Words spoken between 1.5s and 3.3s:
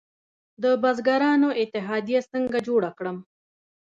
اتحادیه څنګه جوړه کړم؟